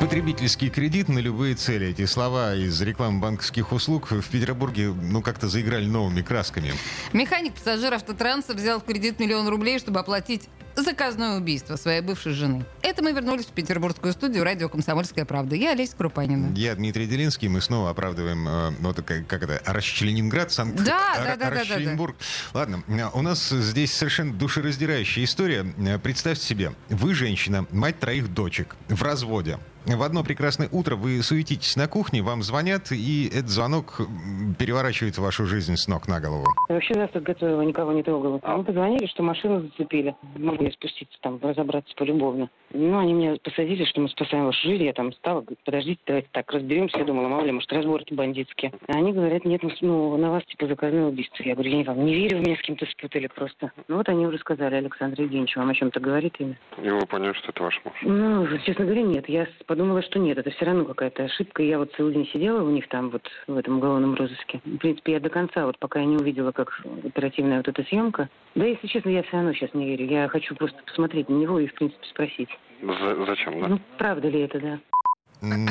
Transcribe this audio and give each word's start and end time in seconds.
Потребительский 0.00 0.70
кредит 0.70 1.08
на 1.08 1.18
любые 1.18 1.56
цели. 1.56 1.88
Эти 1.88 2.06
слова 2.06 2.54
из 2.54 2.80
рекламы 2.80 3.18
банковских 3.18 3.72
услуг 3.72 4.12
в 4.12 4.28
Петербурге 4.28 4.94
ну 4.94 5.22
как-то 5.22 5.48
заиграли 5.48 5.86
новыми 5.86 6.22
красками. 6.22 6.72
Механик 7.12 7.54
пассажир 7.54 7.92
автотранса 7.92 8.54
взял 8.54 8.78
в 8.80 8.84
кредит 8.84 9.18
миллион 9.18 9.48
рублей, 9.48 9.80
чтобы 9.80 9.98
оплатить 9.98 10.48
заказное 10.76 11.36
убийство 11.36 11.74
своей 11.76 12.00
бывшей 12.00 12.32
жены. 12.32 12.64
Это 12.82 13.02
мы 13.02 13.12
вернулись 13.12 13.46
в 13.46 13.50
петербургскую 13.50 14.12
студию 14.12 14.44
радио 14.44 14.68
«Комсомольская 14.68 15.24
правда». 15.24 15.56
Я 15.56 15.72
Олеся 15.72 15.96
Крупанина. 15.96 16.54
Я 16.54 16.76
Дмитрий 16.76 17.06
Делинский. 17.06 17.48
Мы 17.48 17.60
снова 17.60 17.90
оправдываем, 17.90 18.48
э, 18.48 18.70
вот 18.78 19.02
как, 19.02 19.26
как 19.26 19.42
это, 19.42 19.60
Расчленинград, 19.64 20.52
Санкт 20.52 20.76
Да, 20.76 21.14
да, 21.16 21.36
да, 21.36 21.50
да, 21.50 21.64
да, 21.64 21.96
да. 21.96 22.14
Ладно, 22.54 22.84
у 23.14 23.22
нас 23.22 23.48
здесь 23.48 23.92
совершенно 23.92 24.32
душераздирающая 24.32 25.24
история. 25.24 25.66
Э, 25.78 25.98
представьте 25.98 26.46
себе, 26.46 26.72
вы 26.88 27.14
женщина, 27.14 27.66
мать 27.72 27.98
троих 27.98 28.32
дочек, 28.32 28.76
в 28.88 29.02
разводе. 29.02 29.58
В 29.96 30.02
одно 30.02 30.22
прекрасное 30.22 30.68
утро 30.70 30.96
вы 30.96 31.22
суетитесь 31.22 31.74
на 31.74 31.88
кухне, 31.88 32.20
вам 32.20 32.42
звонят, 32.42 32.92
и 32.92 33.28
этот 33.28 33.48
звонок 33.48 34.02
переворачивает 34.58 35.16
вашу 35.16 35.46
жизнь 35.46 35.76
с 35.76 35.88
ног 35.88 36.06
на 36.06 36.20
голову. 36.20 36.44
Вообще 36.68 36.94
нас 36.94 37.10
тут 37.10 37.22
готовила, 37.22 37.62
никого 37.62 37.92
не 37.92 38.02
трогала. 38.02 38.38
А 38.42 38.58
мы 38.58 38.64
позвонили, 38.64 39.06
что 39.06 39.22
машину 39.22 39.62
зацепили. 39.62 40.14
Могли 40.36 40.70
спуститься 40.72 41.16
там, 41.22 41.40
разобраться 41.42 41.94
полюбовно. 41.96 42.50
Ну, 42.72 42.98
они 42.98 43.14
меня 43.14 43.36
посадили, 43.42 43.84
что 43.84 44.00
мы 44.00 44.08
спасаем 44.08 44.46
ваше 44.46 44.68
жизнь. 44.68 44.84
Я 44.84 44.92
там 44.92 45.12
стала, 45.12 45.40
говорю, 45.40 45.56
подождите, 45.64 46.00
давайте 46.06 46.28
так 46.32 46.50
разберемся. 46.52 46.98
Я 46.98 47.04
думала, 47.04 47.28
мало 47.28 47.44
ли, 47.44 47.52
может, 47.52 47.72
разборки 47.72 48.14
бандитские. 48.14 48.72
А 48.88 48.98
они 48.98 49.12
говорят, 49.12 49.44
нет, 49.44 49.62
ну, 49.80 50.16
на 50.16 50.30
вас 50.30 50.44
типа 50.44 50.66
заказное 50.66 51.06
убийство. 51.06 51.42
Я 51.42 51.54
говорю, 51.54 51.70
я 51.70 51.84
вам 51.84 52.04
не 52.04 52.14
верю, 52.14 52.38
меня 52.38 52.56
с 52.56 52.62
кем-то 52.62 52.86
спутали 52.86 53.28
просто. 53.28 53.72
Ну, 53.88 53.96
вот 53.96 54.08
они 54.08 54.26
уже 54.26 54.38
сказали, 54.38 54.74
Александр 54.74 55.22
Евгеньевич, 55.22 55.56
вам 55.56 55.70
о 55.70 55.74
чем-то 55.74 56.00
говорит 56.00 56.34
имя? 56.38 56.58
И 56.82 56.88
вы 56.88 57.06
поняли, 57.06 57.32
что 57.34 57.50
это 57.50 57.62
ваш 57.62 57.80
муж? 57.84 57.94
Ну, 58.02 58.46
честно 58.64 58.84
говоря, 58.84 59.02
нет. 59.02 59.28
Я 59.28 59.46
подумала, 59.66 60.02
что 60.02 60.18
нет, 60.18 60.38
это 60.38 60.50
все 60.50 60.64
равно 60.64 60.84
какая-то 60.84 61.24
ошибка. 61.24 61.62
Я 61.62 61.78
вот 61.78 61.92
целый 61.96 62.14
день 62.14 62.28
сидела 62.32 62.62
у 62.62 62.70
них 62.70 62.88
там 62.88 63.10
вот 63.10 63.22
в 63.46 63.56
этом 63.56 63.78
уголовном 63.78 64.14
розыске. 64.14 64.60
В 64.64 64.76
принципе, 64.76 65.12
я 65.12 65.20
до 65.20 65.30
конца, 65.30 65.66
вот 65.66 65.78
пока 65.78 66.00
я 66.00 66.06
не 66.06 66.16
увидела, 66.16 66.52
как 66.52 66.82
оперативная 67.04 67.58
вот 67.58 67.68
эта 67.68 67.82
съемка. 67.84 68.28
Да, 68.54 68.64
если 68.64 68.86
честно, 68.88 69.10
я 69.10 69.22
все 69.22 69.36
равно 69.36 69.52
сейчас 69.52 69.72
не 69.74 69.86
верю. 69.86 70.06
Я 70.06 70.28
хочу 70.28 70.54
просто 70.54 70.82
посмотреть 70.84 71.28
на 71.28 71.34
него 71.34 71.60
и, 71.60 71.66
в 71.66 71.74
принципе, 71.74 72.04
спросить. 72.06 72.48
За 72.82 73.26
зачем, 73.26 73.60
да? 73.60 73.68
Ну, 73.68 73.80
правда 73.98 74.28
ли 74.28 74.40
это, 74.40 74.60
да? 74.60 74.80
Э, 75.42 75.66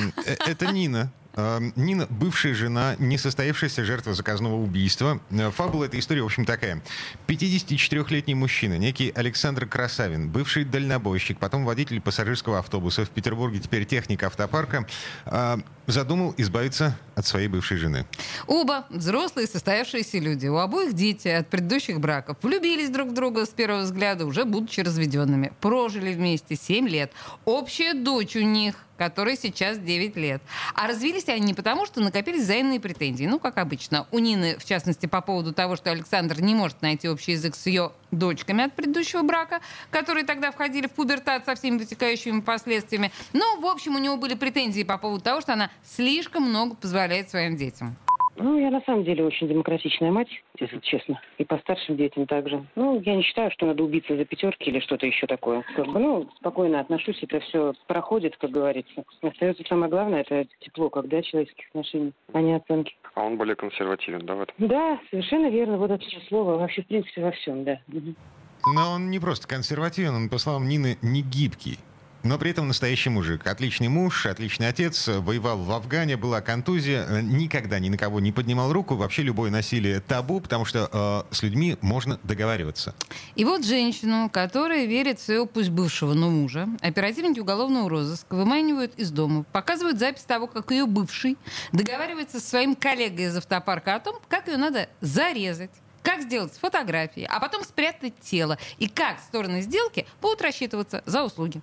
это 0.46 0.72
Нина. 0.72 1.12
Эм, 1.38 1.72
Нина, 1.76 2.08
бывшая 2.10 2.56
жена, 2.56 2.96
несостоявшаяся 2.98 3.86
жертва 3.86 4.14
заказного 4.14 4.56
убийства. 4.56 5.20
Э, 5.30 5.52
фабула 5.52 5.86
этой 5.86 6.00
истории, 6.00 6.22
в 6.22 6.26
общем, 6.26 6.46
такая. 6.46 6.82
54-летний 7.28 8.34
мужчина, 8.34 8.80
некий 8.80 9.12
Александр 9.16 9.68
Красавин, 9.68 10.32
бывший 10.32 10.66
дальнобойщик, 10.66 11.38
потом 11.38 11.64
водитель 11.64 12.02
пассажирского 12.02 12.58
автобуса 12.58 13.06
в 13.06 13.12
Петербурге, 13.12 13.60
теперь 13.60 13.86
техник 13.86 14.24
автопарка, 14.24 14.88
э, 15.28 15.58
задумал 15.88 16.36
избавиться 16.38 16.98
от 17.16 17.26
своей 17.26 17.48
бывшей 17.48 17.78
жены. 17.78 18.06
Оба 18.46 18.86
взрослые 18.90 19.48
состоявшиеся 19.48 20.20
люди. 20.20 20.48
У 20.48 20.58
обоих 20.58 20.94
дети 20.94 21.30
от 21.30 21.48
предыдущих 21.48 22.00
браков. 22.00 22.38
Влюбились 22.42 22.90
друг 22.90 23.10
в 23.10 23.14
друга 23.14 23.46
с 23.46 23.50
первого 23.50 23.82
взгляда, 23.82 24.26
уже 24.26 24.46
будучи 24.46 24.82
разведенными. 24.82 25.54
Прожили 25.62 26.14
вместе 26.14 26.56
7 26.56 26.88
лет. 26.88 27.12
Общая 27.46 27.94
дочь 27.94 28.36
у 28.36 28.42
них 28.42 28.76
которой 28.98 29.38
сейчас 29.38 29.78
9 29.78 30.16
лет. 30.18 30.42
А 30.74 30.88
развелись 30.88 31.30
они 31.30 31.54
потому, 31.54 31.86
что 31.86 32.02
накопились 32.02 32.44
взаимные 32.44 32.80
претензии. 32.80 33.26
Ну, 33.26 33.40
как 33.40 33.58
обычно. 33.58 34.08
У 34.12 34.20
Нины, 34.20 34.58
в 34.58 34.66
частности, 34.66 35.06
по 35.06 35.22
поводу 35.22 35.54
того, 35.54 35.76
что 35.76 35.92
Александр 35.92 36.42
не 36.42 36.56
может 36.56 36.82
найти 36.82 37.08
общий 37.08 37.34
язык 37.34 37.56
с 37.56 37.68
ее 37.68 37.92
дочками 38.12 38.66
от 38.66 38.74
предыдущего 38.74 39.24
брака, 39.24 39.62
которые 39.92 40.26
тогда 40.26 40.52
входили 40.52 40.88
в 40.88 40.92
пубертат 40.92 41.46
со 41.46 41.56
всеми 41.56 41.78
вытекающими 41.78 42.42
последствиями. 42.42 43.12
Но, 43.34 43.60
в 43.60 43.66
общем, 43.66 43.96
у 43.96 44.00
него 44.00 44.18
были 44.18 44.36
претензии 44.36 44.84
по 44.84 44.98
поводу 44.98 45.24
того, 45.24 45.42
что 45.42 45.54
она 45.54 45.70
слишком 45.84 46.44
много 46.44 46.76
позволяет 46.76 47.30
своим 47.30 47.56
детям. 47.58 47.96
Ну, 48.40 48.60
я 48.60 48.70
на 48.70 48.82
самом 48.82 49.04
деле 49.04 49.26
очень 49.26 49.48
демократичная 49.48 50.12
мать, 50.12 50.30
если 50.60 50.80
честно. 50.80 51.20
И 51.40 51.44
по 51.44 51.58
старшим 51.58 51.98
детям 51.98 52.28
также. 52.28 52.64
Ну, 52.76 53.02
я 53.02 53.16
не 53.16 53.24
считаю, 53.24 53.50
что 53.52 53.66
надо 53.66 53.84
убиться 53.84 54.16
за 54.16 54.26
пятерки 54.26 54.70
или 54.70 54.80
что-то 54.80 55.08
еще 55.08 55.26
такое. 55.26 55.64
Как 55.76 55.88
бы, 55.88 56.00
ну, 56.00 56.30
спокойно 56.38 56.80
отношусь, 56.80 57.18
это 57.24 57.40
все 57.40 57.74
проходит, 57.88 58.38
как 58.38 58.52
говорится. 58.52 59.04
Остается 59.22 59.64
самое 59.68 59.90
главное, 59.90 60.22
это 60.22 60.48
тепло, 60.60 60.90
когда 60.90 61.22
человеческих 61.24 61.68
отношений, 61.70 62.14
а 62.34 62.42
не 62.42 62.56
оценки. 62.56 62.96
А 63.18 63.24
он 63.24 63.36
более 63.36 63.56
консервативен, 63.56 64.24
да, 64.28 64.36
в 64.36 64.42
этом? 64.42 64.56
Да, 64.60 65.00
совершенно 65.10 65.50
верно. 65.50 65.78
Вот 65.78 65.90
это 65.90 66.04
слово 66.30 66.56
вообще, 66.60 66.84
в 66.84 66.86
принципе, 66.86 67.24
во 67.24 67.32
всем, 67.32 67.64
да. 67.64 67.80
Но 67.88 68.92
он 68.92 69.10
не 69.10 69.18
просто 69.18 69.48
консервативен, 69.48 70.14
он, 70.14 70.30
по 70.30 70.38
словам 70.38 70.68
Нины, 70.68 71.00
не 71.02 71.24
гибкий. 71.24 71.80
Но 72.28 72.38
при 72.38 72.52
этом 72.52 72.68
настоящий 72.68 73.10
мужик. 73.10 73.48
Отличный 73.48 73.88
муж, 73.88 74.26
отличный 74.26 74.68
отец, 74.68 75.08
воевал 75.08 75.60
в 75.60 75.72
Афгане, 75.72 76.18
была 76.18 76.42
контузия, 76.42 77.22
никогда 77.22 77.80
ни 77.80 77.88
на 77.88 77.98
кого 77.98 78.20
не 78.20 78.34
поднимал 78.34 78.74
руку. 78.74 78.96
Вообще 78.96 79.22
любое 79.22 79.50
насилие 79.50 80.02
табу, 80.02 80.42
потому 80.42 80.66
что 80.66 81.26
э, 81.32 81.34
с 81.34 81.42
людьми 81.42 81.78
можно 81.80 82.20
договариваться. 82.24 82.94
И 83.36 83.46
вот 83.46 83.64
женщину, 83.64 84.30
которая 84.30 84.88
верит 84.88 85.20
в 85.20 85.24
своего 85.24 85.46
пусть 85.46 85.70
бывшего, 85.70 86.14
но 86.16 86.30
мужа, 86.30 86.68
оперативники 86.82 87.40
уголовного 87.40 87.90
розыска 87.90 88.36
выманивают 88.36 88.94
из 88.98 89.10
дома, 89.10 89.46
показывают 89.54 89.98
запись 89.98 90.24
того, 90.24 90.48
как 90.48 90.70
ее 90.72 90.86
бывший 90.86 91.38
договаривается 91.72 92.42
со 92.42 92.50
своим 92.50 92.76
коллегой 92.76 93.28
из 93.28 93.38
автопарка 93.38 93.96
о 93.96 94.00
том, 94.02 94.18
как 94.28 94.50
ее 94.50 94.58
надо 94.58 94.90
зарезать 95.00 95.72
как 96.08 96.22
сделать 96.22 96.54
фотографии, 96.54 97.28
а 97.30 97.42
потом 97.42 97.66
спрятать 97.66 98.14
тело, 98.22 98.58
и 98.78 98.88
как 98.88 99.20
стороны 99.20 99.62
сделки 99.62 100.08
будут 100.22 100.42
рассчитываться 100.42 101.04
за 101.06 101.22
услуги. 101.22 101.60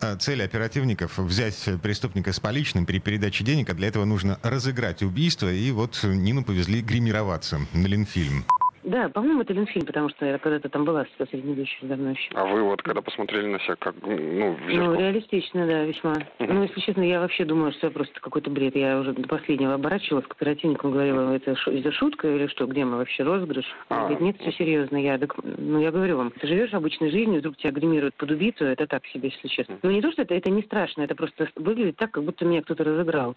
А, 0.00 0.16
цель 0.16 0.42
оперативников— 0.42 1.18
взять 1.18 1.56
преступника 1.80 2.32
с 2.32 2.40
поличным 2.40 2.84
при 2.84 2.98
передаче 2.98 3.44
денег, 3.44 3.70
а 3.70 3.74
для 3.74 3.86
этого 3.86 4.04
нужно 4.04 4.40
разыграть 4.42 5.04
убийство, 5.04 5.52
и 5.52 5.70
вот 5.70 6.00
Нину 6.02 6.42
повезли 6.42 6.80
гримироваться 6.82 7.60
на 7.72 7.86
Ленфильм. 7.86 8.44
Да, 8.86 9.08
по-моему, 9.08 9.42
это 9.42 9.52
Ленфильм, 9.52 9.84
потому 9.84 10.08
что 10.10 10.24
я 10.24 10.38
когда-то 10.38 10.68
там 10.68 10.84
была 10.84 11.04
с 11.04 11.28
средневековьем 11.28 11.88
давно 11.88 12.10
еще. 12.10 12.30
А 12.34 12.44
вы 12.46 12.62
вот 12.62 12.82
когда 12.82 13.02
посмотрели 13.02 13.48
на 13.48 13.58
себя, 13.58 13.74
как, 13.74 13.96
ну, 14.00 14.52
в 14.52 14.70
зеркало? 14.70 14.94
Ну, 14.94 15.00
реалистично, 15.00 15.66
да, 15.66 15.82
весьма. 15.82 16.12
Угу. 16.12 16.52
Ну, 16.52 16.62
если 16.62 16.80
честно, 16.80 17.02
я 17.02 17.18
вообще 17.18 17.44
думаю, 17.44 17.72
что 17.72 17.88
это 17.88 17.94
просто 17.94 18.20
какой-то 18.20 18.48
бред. 18.48 18.76
Я 18.76 19.00
уже 19.00 19.12
до 19.12 19.26
последнего 19.26 19.74
оборачивалась 19.74 20.26
к 20.26 20.32
оперативнику, 20.32 20.90
говорила, 20.90 21.32
это, 21.32 21.56
это 21.66 21.92
шутка 21.92 22.28
или 22.28 22.46
что, 22.46 22.66
где 22.66 22.84
мы 22.84 22.98
вообще 22.98 23.24
розыгрыш? 23.24 23.66
А. 23.88 24.02
Говорит, 24.02 24.20
нет, 24.20 24.36
все 24.38 24.52
серьезно. 24.52 24.96
Я, 24.98 25.18
так, 25.18 25.34
ну, 25.42 25.80
я 25.80 25.90
говорю 25.90 26.18
вам, 26.18 26.30
ты 26.30 26.46
живешь 26.46 26.72
обычной 26.72 27.10
жизнью, 27.10 27.40
вдруг 27.40 27.56
тебя 27.56 27.72
гримируют 27.72 28.14
под 28.14 28.30
убийцу, 28.30 28.66
это 28.66 28.86
так 28.86 29.04
себе, 29.06 29.30
если 29.30 29.48
честно. 29.48 29.78
Ну, 29.82 29.90
не 29.90 30.00
то, 30.00 30.12
что 30.12 30.22
это, 30.22 30.34
это 30.34 30.48
не 30.48 30.62
страшно, 30.62 31.02
это 31.02 31.16
просто 31.16 31.48
выглядит 31.56 31.96
так, 31.96 32.12
как 32.12 32.22
будто 32.22 32.44
меня 32.44 32.62
кто-то 32.62 32.84
разыграл. 32.84 33.34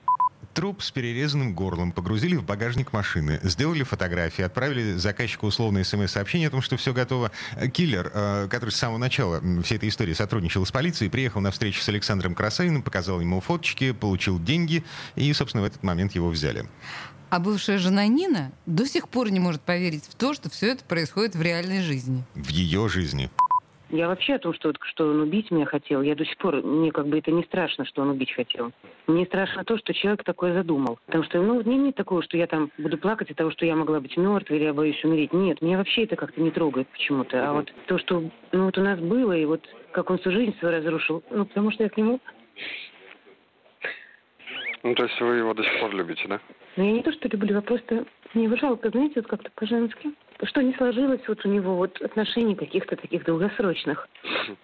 Труп 0.60 0.82
с 0.82 0.92
перерезанным 0.92 1.54
горлом 1.54 1.94
погрузили 1.94 2.36
в 2.36 2.44
багажник 2.44 2.92
машины, 2.92 3.40
сделали 3.44 3.84
фотографии, 3.84 4.42
отправили 4.42 4.98
заказчику 4.98 5.48
условное 5.48 5.86
смс-сообщение 5.86 6.50
о 6.50 6.52
том, 6.52 6.62
что 6.62 6.76
все 6.76 6.92
готово. 6.92 7.32
Киллер, 7.72 8.12
э, 8.14 8.48
который 8.50 8.72
с 8.72 8.76
самого 8.76 8.98
начала 8.98 9.42
всей 9.64 9.78
этой 9.78 9.88
истории 9.88 10.12
сотрудничал 10.12 10.66
с 10.66 10.72
полицией, 10.74 11.10
приехал 11.10 11.40
на 11.40 11.52
встречу 11.52 11.82
с 11.82 11.88
Александром 11.88 12.36
Красавиным, 12.36 12.82
показал 12.82 13.22
ему 13.22 13.40
фоточки, 13.40 13.94
получил 13.94 14.38
деньги, 14.38 14.84
и, 15.16 15.32
собственно, 15.32 15.64
в 15.64 15.66
этот 15.66 15.82
момент 15.82 16.14
его 16.14 16.28
взяли. 16.28 16.66
А 17.30 17.40
бывшая 17.40 17.78
жена 17.78 18.06
Нина 18.08 18.52
до 18.66 18.86
сих 18.86 19.08
пор 19.08 19.32
не 19.32 19.40
может 19.40 19.62
поверить 19.62 20.04
в 20.10 20.16
то, 20.16 20.34
что 20.34 20.50
все 20.50 20.74
это 20.74 20.84
происходит 20.84 21.38
в 21.38 21.42
реальной 21.42 21.82
жизни. 21.84 22.26
В 22.36 22.50
ее 22.50 22.90
жизни. 22.90 23.30
Я 23.92 24.08
вообще 24.08 24.36
о 24.36 24.40
том, 24.40 24.54
что, 24.54 24.72
что 24.82 25.10
он 25.10 25.22
убить 25.22 25.50
меня 25.50 25.66
хотел, 25.66 26.04
я 26.04 26.16
до 26.16 26.24
сих 26.24 26.38
пор, 26.38 26.62
мне 26.62 26.92
как 26.92 27.08
бы 27.08 27.18
это 27.18 27.32
не 27.32 27.44
страшно, 27.44 27.86
что 27.86 28.04
он 28.04 28.12
убить 28.12 28.32
хотел. 28.32 28.72
Мне 29.08 29.26
страшно 29.26 29.64
то, 29.64 29.78
что 29.80 29.94
человек 29.96 30.24
такое 30.24 30.54
задумал. 30.54 31.00
Потому 31.08 31.24
что, 31.24 31.42
ну, 31.42 31.64
мне 31.64 31.78
нет 31.78 31.96
такого, 31.96 32.22
что 32.22 32.38
я 32.38 32.46
там 32.46 32.70
буду 32.78 33.00
плакать 33.00 33.32
от 33.32 33.38
того, 33.38 33.50
что 33.50 33.66
я 33.66 33.76
могла 33.76 34.00
быть 34.00 34.16
мертвой 34.16 34.58
или 34.58 34.66
я 34.66 34.74
боюсь 34.76 35.04
умереть. 35.04 35.34
Нет, 35.34 35.62
меня 35.64 35.78
вообще 35.80 36.04
это 36.04 36.16
как-то 36.16 36.40
не 36.40 36.52
трогает 36.52 36.88
почему-то. 36.90 37.50
А 37.50 37.54
вот 37.54 37.74
то, 37.88 37.98
что, 37.98 38.30
ну, 38.52 38.66
вот 38.66 38.78
у 38.78 38.82
нас 38.82 39.00
было, 39.00 39.36
и 39.36 39.46
вот 39.46 39.68
как 39.92 40.12
он 40.12 40.20
всю 40.20 40.32
жизнь 40.32 40.56
свою 40.60 40.76
разрушил, 40.78 41.24
ну, 41.32 41.46
потому 41.46 41.72
что 41.72 41.84
я 41.84 41.90
к 41.90 41.98
нему... 41.98 42.20
Ну, 44.84 44.94
то 44.96 45.04
есть 45.04 45.20
вы 45.20 45.38
его 45.38 45.54
до 45.56 45.64
сих 45.64 45.80
пор 45.80 45.96
любите, 45.96 46.28
да? 46.28 46.40
Ну, 46.78 46.86
я 46.86 46.92
не 46.92 47.04
то, 47.04 47.12
что 47.12 47.28
люблю, 47.28 47.58
а 47.58 47.62
просто 47.62 48.06
мне 48.36 48.44
его 48.44 48.56
жалко, 48.56 48.90
знаете, 48.92 49.16
вот 49.16 49.28
как-то 49.28 49.50
по-женски 49.56 50.12
что 50.44 50.62
не 50.62 50.74
сложилось 50.74 51.22
вот 51.28 51.46
у 51.46 51.50
него 51.50 51.76
вот 51.76 52.02
отношений 52.02 52.56
каких-то 52.56 52.96
таких 52.96 53.26
долгосрочных. 53.26 54.08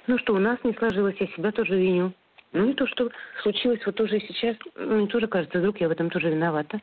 Ну 0.08 0.18
что, 0.18 0.34
у 0.34 0.40
нас 0.40 0.58
не 0.64 0.74
сложилось, 0.74 1.16
я 1.20 1.28
себя 1.28 1.52
тоже 1.52 1.76
виню. 1.76 2.14
Ну 2.56 2.70
и 2.70 2.74
то, 2.74 2.88
что 2.88 3.10
случилось 3.42 3.82
вот 3.86 3.96
тоже 3.96 4.22
сейчас, 4.22 4.56
мне 4.78 5.08
тоже 5.08 5.28
кажется, 5.28 5.60
вдруг 5.60 5.82
я 5.82 5.90
в 5.90 5.92
этом 5.92 6.10
тоже 6.10 6.30
виновата. 6.30 6.80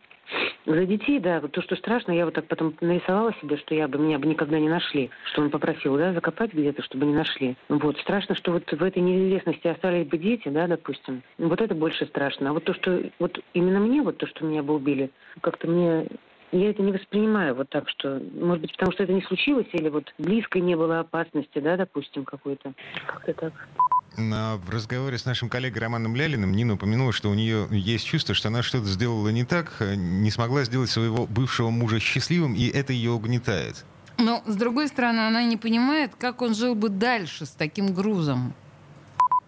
За 0.66 0.84
детей, 0.84 1.18
да, 1.18 1.40
вот 1.40 1.52
то, 1.52 1.62
что 1.62 1.76
страшно, 1.76 2.12
я 2.12 2.26
вот 2.26 2.34
так 2.34 2.46
потом 2.46 2.74
нарисовала 2.82 3.32
себе, 3.40 3.56
что 3.56 3.74
я 3.74 3.88
бы, 3.88 3.98
меня 3.98 4.18
бы 4.18 4.26
никогда 4.26 4.58
не 4.58 4.68
нашли, 4.68 5.10
что 5.32 5.40
он 5.40 5.48
попросил, 5.48 5.96
да, 5.96 6.12
закопать 6.12 6.52
где-то, 6.52 6.82
чтобы 6.82 7.06
не 7.06 7.14
нашли. 7.14 7.56
Вот, 7.70 7.96
страшно, 7.98 8.34
что 8.34 8.52
вот 8.52 8.70
в 8.70 8.82
этой 8.82 9.00
неизвестности 9.00 9.66
остались 9.66 10.06
бы 10.06 10.18
дети, 10.18 10.48
да, 10.48 10.66
допустим. 10.66 11.22
Вот 11.38 11.60
это 11.60 11.74
больше 11.74 12.04
страшно. 12.04 12.50
А 12.50 12.52
вот 12.52 12.64
то, 12.64 12.74
что, 12.74 13.02
вот 13.18 13.40
именно 13.54 13.80
мне, 13.80 14.02
вот 14.02 14.18
то, 14.18 14.26
что 14.26 14.44
меня 14.44 14.62
бы 14.62 14.74
убили, 14.74 15.10
как-то 15.40 15.68
мне 15.68 16.06
я 16.52 16.70
это 16.70 16.82
не 16.82 16.93
воспринимаю 16.93 17.54
вот 17.54 17.69
так, 17.70 17.88
что, 17.88 18.20
может 18.34 18.60
быть, 18.62 18.72
потому 18.72 18.93
что 18.93 19.02
это 19.02 19.12
не 19.12 19.22
случилось, 19.22 19.66
или 19.72 19.88
вот 19.88 20.12
близко 20.19 20.60
не 20.60 20.76
было 20.76 21.00
опасности, 21.00 21.58
да, 21.58 21.76
допустим, 21.76 22.25
какой-то. 22.25 22.72
Как-то 23.06 23.32
так. 23.32 23.69
В 24.16 24.70
разговоре 24.70 25.16
с 25.16 25.25
нашим 25.25 25.49
коллегой 25.49 25.81
Романом 25.81 26.14
Лялиным 26.14 26.52
Нина 26.52 26.75
упомянула, 26.75 27.12
что 27.12 27.31
у 27.31 27.34
нее 27.34 27.66
есть 27.70 28.06
чувство, 28.06 28.34
что 28.34 28.49
она 28.49 28.62
что-то 28.62 28.84
сделала 28.84 29.31
не 29.31 29.44
так, 29.44 29.72
не 29.81 30.31
смогла 30.31 30.64
сделать 30.64 30.90
своего 30.90 31.26
бывшего 31.26 31.70
мужа 31.70 31.99
счастливым, 31.99 32.54
и 32.54 32.69
это 32.69 32.93
ее 32.93 33.12
угнетает. 33.12 33.87
Но, 34.19 34.43
с 34.46 34.54
другой 34.54 34.88
стороны, 34.88 35.20
она 35.20 35.43
не 35.43 35.56
понимает, 35.56 36.14
как 36.19 36.43
он 36.43 36.54
жил 36.54 36.75
бы 36.75 36.90
дальше 36.90 37.46
с 37.46 37.52
таким 37.52 37.94
грузом. 37.94 38.52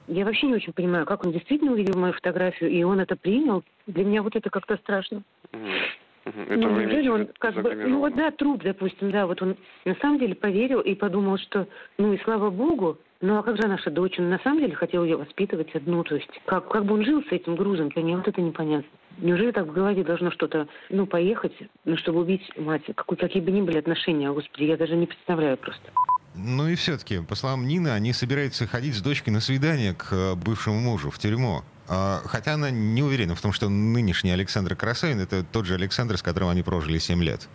Я 0.09 0.25
вообще 0.25 0.47
не 0.47 0.55
очень 0.55 0.73
понимаю, 0.73 1.05
как 1.05 1.25
он 1.27 1.33
действительно 1.33 1.73
увидел 1.73 1.99
мою 1.99 2.15
фотографию, 2.15 2.71
и 2.71 2.83
он 2.83 3.01
это 3.01 3.17
принял. 3.17 3.62
Для 3.87 4.05
меня 4.05 4.23
вот 4.23 4.35
это 4.35 4.49
как-то 4.49 4.77
страшно. 4.79 5.23
Это 6.25 6.56
ну, 6.56 6.81
неужели 6.81 7.09
он 7.09 7.29
как 7.38 7.55
бы, 7.55 7.75
ну 7.75 7.99
вот 7.99 8.15
да, 8.15 8.31
труп, 8.31 8.62
допустим, 8.65 9.11
да, 9.11 9.26
вот 9.26 9.43
он 9.43 9.56
на 9.85 9.94
самом 9.97 10.19
деле 10.19 10.35
поверил 10.35 10.81
и 10.81 10.94
подумал, 10.94 11.37
что, 11.38 11.69
ну 11.99 12.15
и 12.15 12.19
слава 12.25 12.50
богу, 12.50 12.99
ну 13.21 13.38
а 13.38 13.43
как 13.43 13.56
же 13.56 13.69
наша 13.69 13.91
дочь? 13.91 14.19
Он 14.19 14.31
на 14.31 14.38
самом 14.38 14.61
деле 14.61 14.75
хотел 14.75 15.05
ее 15.05 15.17
воспитывать 15.17 15.75
одну, 15.75 16.03
то 16.03 16.15
есть 16.17 16.31
как, 16.47 16.69
как 16.69 16.87
бы 16.87 16.94
он 16.94 17.05
жил 17.05 17.23
с 17.23 17.32
этим 17.32 17.56
грузом, 17.56 17.91
то 17.91 18.00
мне 18.00 18.17
вот 18.17 18.26
это 18.26 18.41
непонятно. 18.41 18.88
Неужели 19.19 19.53
так 19.53 19.67
в 19.67 19.73
голове 19.73 20.03
должно 20.03 20.31
что-то, 20.31 20.67
ну, 20.91 21.06
поехать, 21.06 21.55
ну, 21.85 21.97
чтобы 21.97 22.21
убить 22.21 22.43
мать? 22.56 22.82
Какой, 22.94 23.17
какие 23.17 23.43
бы 23.43 23.53
ни 23.53 23.61
были 23.61 23.79
отношения, 23.79 24.32
господи, 24.32 24.65
я 24.65 24.77
даже 24.77 24.97
не 24.97 25.06
представляю 25.06 25.56
просто. 25.56 25.91
Ну 26.35 26.67
и 26.67 26.75
все-таки, 26.75 27.20
по 27.20 27.37
словам 27.37 27.67
Нины, 27.69 27.88
они 27.88 28.12
собираются 28.12 28.67
ходить 28.67 28.94
с 28.97 29.03
дочкой 29.03 29.32
на 29.32 29.41
свидание 29.41 29.94
к 29.94 30.12
э, 30.12 30.35
бывшему 30.35 30.81
мужу 30.81 31.11
в 31.11 31.19
тюрьму. 31.19 31.62
А, 31.89 32.21
хотя 32.25 32.55
она 32.55 32.71
не 32.71 33.03
уверена 33.03 33.35
в 33.35 33.41
том, 33.41 33.53
что 33.53 33.69
нынешний 33.69 34.31
Александр 34.31 34.75
Красавин 34.75 35.21
это 35.21 35.45
тот 35.45 35.67
же 35.67 35.75
Александр, 35.75 36.17
с 36.17 36.23
которым 36.23 36.49
они 36.49 36.63
прожили 36.63 36.99
7 36.99 37.23
лет. 37.23 37.49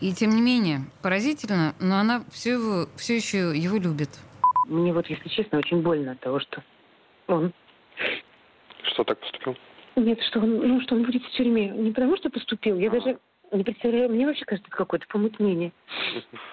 И 0.00 0.12
тем 0.12 0.30
не 0.30 0.40
менее, 0.40 0.84
поразительно, 1.02 1.74
но 1.80 1.98
она 1.98 2.22
все, 2.30 2.52
его, 2.52 2.88
все 2.96 3.16
еще 3.16 3.56
его 3.56 3.78
любит. 3.78 4.10
Мне 4.66 4.92
вот, 4.92 5.08
если 5.08 5.28
честно, 5.28 5.58
очень 5.58 5.82
больно 5.82 6.12
от 6.12 6.20
того, 6.20 6.38
что 6.40 6.62
он... 7.26 7.52
Что 8.92 9.04
так 9.04 9.18
поступил? 9.18 9.56
Нет, 9.96 10.20
что 10.22 10.38
он, 10.38 10.56
ну, 10.56 10.80
что 10.82 10.94
он 10.94 11.04
будет 11.04 11.22
в 11.24 11.30
тюрьме. 11.32 11.70
Не 11.70 11.90
потому 11.90 12.16
что 12.16 12.30
поступил, 12.30 12.78
я 12.78 12.90
даже 12.90 13.18
не 13.56 13.64
представляю, 13.64 14.10
мне 14.10 14.26
вообще 14.26 14.44
кажется, 14.44 14.68
это 14.68 14.76
какое-то 14.76 15.06
помутнение. 15.08 15.72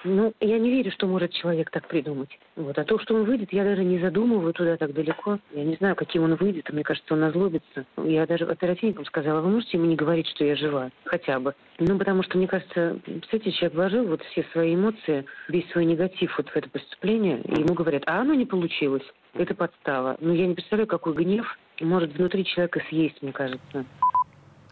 Ну, 0.03 0.33
я 0.39 0.59
не 0.59 0.69
верю, 0.69 0.91
что 0.91 1.07
может 1.07 1.31
человек 1.33 1.69
так 1.69 1.87
придумать. 1.87 2.29
Вот. 2.55 2.77
А 2.77 2.83
то, 2.83 2.99
что 2.99 3.15
он 3.15 3.25
выйдет, 3.25 3.51
я 3.51 3.63
даже 3.63 3.83
не 3.83 3.99
задумываю 3.99 4.53
туда 4.53 4.77
так 4.77 4.93
далеко. 4.93 5.39
Я 5.53 5.63
не 5.63 5.75
знаю, 5.75 5.95
каким 5.95 6.23
он 6.23 6.35
выйдет, 6.35 6.71
мне 6.71 6.83
кажется, 6.83 7.13
он 7.13 7.23
озлобится. 7.23 7.85
Я 8.03 8.25
даже 8.25 8.45
оперативникам 8.45 9.05
сказала, 9.05 9.41
вы 9.41 9.49
можете 9.49 9.77
ему 9.77 9.87
не 9.87 9.95
говорить, 9.95 10.27
что 10.27 10.45
я 10.45 10.55
жива? 10.55 10.89
Хотя 11.05 11.39
бы. 11.39 11.53
Ну, 11.79 11.97
потому 11.97 12.23
что, 12.23 12.37
мне 12.37 12.47
кажется, 12.47 12.99
кстати, 13.21 13.51
человек 13.51 13.75
вложил 13.75 14.07
вот 14.07 14.21
все 14.23 14.45
свои 14.51 14.75
эмоции, 14.75 15.25
весь 15.49 15.69
свой 15.71 15.85
негатив 15.85 16.37
вот 16.37 16.49
в 16.49 16.55
это 16.55 16.69
преступление, 16.69 17.41
и 17.41 17.59
ему 17.59 17.73
говорят, 17.73 18.03
а 18.05 18.21
оно 18.21 18.33
не 18.33 18.45
получилось. 18.45 19.03
Это 19.33 19.53
подстава. 19.53 20.15
Ну, 20.21 20.33
я 20.33 20.47
не 20.47 20.55
представляю, 20.55 20.87
какой 20.87 21.13
гнев 21.13 21.45
может 21.81 22.13
внутри 22.13 22.45
человека 22.45 22.81
съесть, 22.87 23.21
мне 23.21 23.33
кажется. 23.33 23.85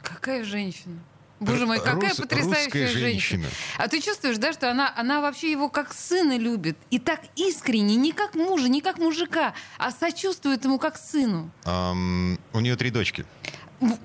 Какая 0.01 0.43
женщина? 0.43 0.99
Боже 1.43 1.65
мой, 1.65 1.79
какая 1.79 2.09
Рус, 2.09 2.17
потрясающая 2.17 2.87
женщина. 2.87 3.43
женщина. 3.43 3.47
А 3.77 3.87
ты 3.87 4.01
чувствуешь, 4.01 4.37
да, 4.37 4.53
что 4.53 4.69
она, 4.69 4.93
она 4.95 5.21
вообще 5.21 5.51
его 5.51 5.69
как 5.69 5.93
сына 5.93 6.37
любит. 6.37 6.77
И 6.89 6.99
так 6.99 7.19
искренне, 7.35 7.95
не 7.95 8.11
как 8.11 8.35
мужа, 8.35 8.69
не 8.69 8.81
как 8.81 8.97
мужика, 8.97 9.53
а 9.77 9.91
сочувствует 9.91 10.63
ему 10.63 10.79
как 10.79 10.97
сыну. 10.97 11.51
Um, 11.65 12.39
у 12.53 12.59
нее 12.59 12.75
три 12.75 12.89
дочки. 12.89 13.25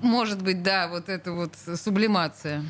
Может 0.01 0.41
быть, 0.41 0.61
да, 0.61 0.87
вот 0.87 1.09
это 1.09 1.31
вот 1.31 1.53
сублимация. 1.81 2.65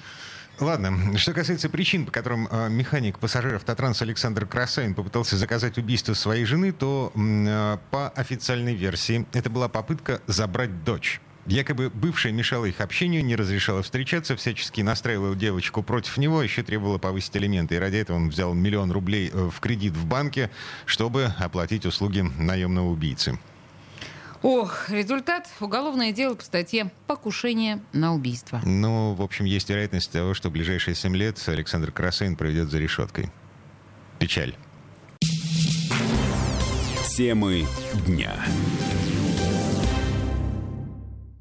Ладно, 0.60 1.18
что 1.18 1.34
касается 1.34 1.70
причин, 1.70 2.06
по 2.06 2.12
которым 2.12 2.48
э, 2.52 2.70
механик 2.70 3.18
пассажиров 3.18 3.64
Татранс 3.64 4.02
Александр 4.02 4.46
Красавин 4.46 4.94
попытался 4.94 5.38
заказать 5.38 5.78
убийство 5.78 6.14
своей 6.14 6.44
жены, 6.44 6.74
то 6.74 7.14
э, 7.16 7.78
по 7.92 8.10
официальной 8.10 8.76
версии 8.76 9.26
это 9.32 9.50
была 9.50 9.70
попытка 9.70 10.22
забрать 10.28 10.84
дочь. 10.84 11.22
Якобы 11.46 11.90
бывшая 11.90 12.32
мешала 12.32 12.66
их 12.66 12.82
общению, 12.82 13.26
не 13.26 13.36
разрешала 13.36 13.82
встречаться, 13.82 14.36
всячески 14.36 14.82
настраивала 14.82 15.36
девочку 15.36 15.82
против 15.82 16.18
него, 16.18 16.44
еще 16.44 16.64
требовала 16.64 16.98
повысить 16.98 17.36
элементы. 17.38 17.76
И 17.76 17.80
ради 17.80 17.98
этого 17.98 18.18
он 18.18 18.30
взял 18.30 18.54
миллион 18.54 18.92
рублей 18.92 19.32
э, 19.34 19.50
в 19.50 19.60
кредит 19.60 19.94
в 19.94 20.06
банке, 20.06 20.52
чтобы 20.86 21.34
оплатить 21.40 21.86
услуги 21.86 22.22
наемного 22.38 22.90
убийцы. 22.90 23.40
Ох, 24.42 24.90
результат– 24.90 25.50
уголовное 25.60 26.14
дело 26.14 26.36
по 26.36 26.44
статье 26.44 26.92
«Покушение 27.08 27.82
на 27.92 28.14
убийство». 28.14 28.62
Ну, 28.64 29.14
в 29.14 29.22
общем, 29.22 29.44
есть 29.44 29.70
вероятность 29.70 30.12
того, 30.12 30.34
что 30.34 30.50
в 30.50 30.54
ближайшие 30.54 30.96
семь 30.96 31.16
лет 31.16 31.44
Александр 31.48 31.92
Красейн 31.92 32.38
проведет 32.38 32.70
за 32.70 32.80
решеткой. 32.80 33.30
Печаль. 34.18 34.56
Темы 37.18 37.66
дня. 38.08 38.34